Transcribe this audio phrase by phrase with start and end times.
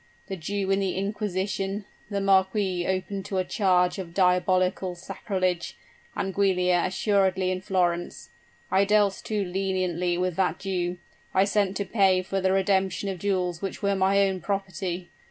[0.29, 5.77] The Jew in the inquisition; the marquis open to a charge of diabolical sacrilege
[6.15, 8.29] and Giulia assuredly in Florence!
[8.71, 10.97] I dealt too leniently with that Jew
[11.35, 15.11] I sent to pay for the redemption of jewels which were my own property!